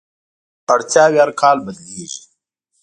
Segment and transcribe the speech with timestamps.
[0.03, 2.23] د پیرودونکو اړتیاوې هر کال بدلېږي.